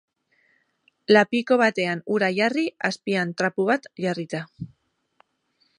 Lapiko 1.15 1.57
batean 1.63 2.01
ura 2.15 2.31
jarri, 2.39 2.65
azpian 2.91 3.35
trapu 3.43 3.69
bat 3.71 3.87
jarrita. 4.07 4.45